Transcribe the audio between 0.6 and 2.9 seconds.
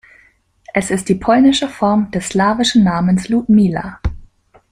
Es ist die polnische Form des slawischen